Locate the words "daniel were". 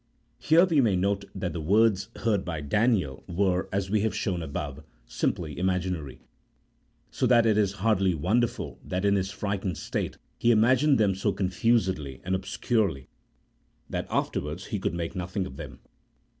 2.59-3.69